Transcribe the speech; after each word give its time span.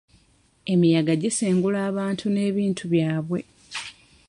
Emiyaga 0.73 1.13
gisengula 1.21 1.79
abantu 1.89 2.25
n'ebintu 2.29 2.83
byabwe. 2.93 3.39